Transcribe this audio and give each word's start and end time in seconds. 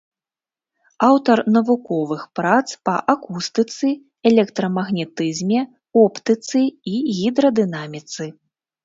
Аўтар 1.07 1.41
навуковых 1.55 2.23
прац 2.39 2.63
па 2.89 2.95
акустыцы, 3.13 3.87
электрамагнетызме, 4.29 5.61
оптыцы 6.05 6.63
і 6.95 7.03
гідрадынаміцы. 7.19 8.23